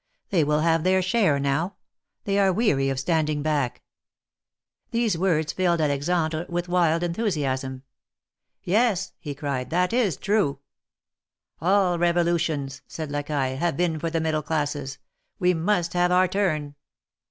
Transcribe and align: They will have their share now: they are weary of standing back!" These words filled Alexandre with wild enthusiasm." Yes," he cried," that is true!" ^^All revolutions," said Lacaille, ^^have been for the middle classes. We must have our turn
They 0.31 0.43
will 0.43 0.61
have 0.61 0.83
their 0.83 0.99
share 1.03 1.39
now: 1.39 1.75
they 2.23 2.39
are 2.39 2.51
weary 2.51 2.89
of 2.89 2.99
standing 2.99 3.43
back!" 3.43 3.83
These 4.89 5.15
words 5.15 5.53
filled 5.53 5.79
Alexandre 5.79 6.47
with 6.49 6.67
wild 6.67 7.03
enthusiasm." 7.03 7.83
Yes," 8.63 9.13
he 9.19 9.35
cried," 9.35 9.69
that 9.69 9.93
is 9.93 10.17
true!" 10.17 10.57
^^All 11.61 11.99
revolutions," 11.99 12.81
said 12.87 13.11
Lacaille, 13.11 13.59
^^have 13.59 13.77
been 13.77 13.99
for 13.99 14.09
the 14.09 14.19
middle 14.19 14.41
classes. 14.41 14.97
We 15.37 15.53
must 15.53 15.93
have 15.93 16.11
our 16.11 16.27
turn 16.27 16.73